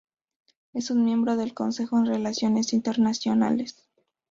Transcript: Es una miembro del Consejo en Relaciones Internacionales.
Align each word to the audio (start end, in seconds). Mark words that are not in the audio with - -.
Es 0.73 0.89
una 0.89 1.03
miembro 1.03 1.37
del 1.37 1.53
Consejo 1.53 1.99
en 1.99 2.07
Relaciones 2.07 2.73
Internacionales. 2.73 3.87